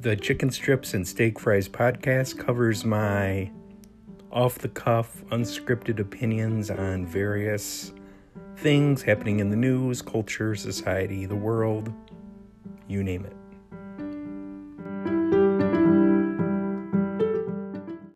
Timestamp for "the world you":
11.26-13.02